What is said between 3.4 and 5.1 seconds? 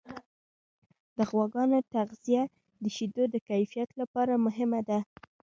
کیفیت لپاره مهمه ده.